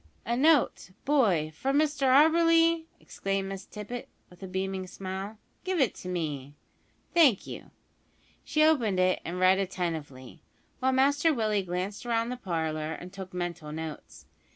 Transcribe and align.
"A 0.25 0.35
note, 0.35 0.89
boy, 1.05 1.51
from 1.53 1.77
Mr 1.77 2.07
Auberly?" 2.07 2.85
exclaimed 2.99 3.49
Miss 3.49 3.67
Tippet, 3.67 4.09
with 4.31 4.41
a 4.41 4.47
beaming 4.47 4.87
smile; 4.87 5.37
"give 5.63 5.79
it 5.79 6.03
me 6.05 6.55
thank 7.13 7.45
you." 7.45 7.69
She 8.43 8.63
opened 8.63 8.99
it 8.99 9.21
and 9.23 9.39
read 9.39 9.59
attentively, 9.59 10.41
while 10.79 10.91
Master 10.91 11.31
Willie 11.31 11.61
glanced 11.61 12.03
round 12.03 12.31
the 12.31 12.37
parlour 12.37 12.93
and 12.93 13.13
took 13.13 13.31
mental 13.31 13.71
notes. 13.71 14.25